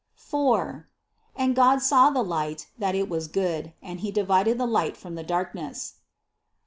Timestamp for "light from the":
4.65-5.21